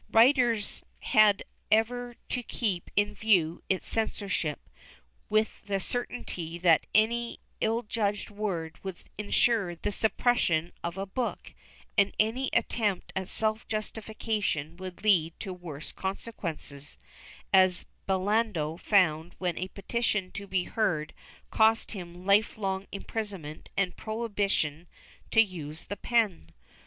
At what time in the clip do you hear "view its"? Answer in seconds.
3.13-3.87